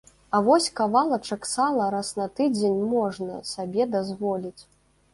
А 0.35 0.37
вось 0.45 0.69
кавалачак 0.79 1.43
сала 1.51 1.91
раз 1.97 2.09
на 2.21 2.27
тыдзень 2.39 2.83
можна 2.97 3.39
сабе 3.55 3.91
дазволіць. 3.99 4.61